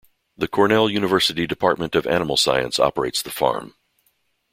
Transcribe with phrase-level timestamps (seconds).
[0.35, 3.75] The Cornell University Department of Animal Science operates the farm.